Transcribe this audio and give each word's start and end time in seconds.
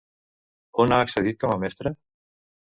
On 0.85 0.95
ha 0.95 0.99
exercit 1.09 1.39
com 1.45 1.55
a 1.55 1.61
mestra? 1.67 1.95